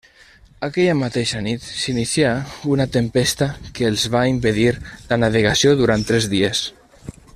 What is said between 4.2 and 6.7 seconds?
impedir la navegació durant tres dies.